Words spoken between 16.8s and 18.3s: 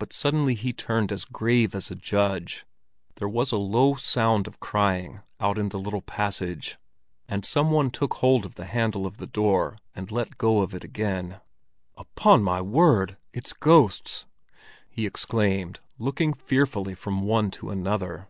from one to another.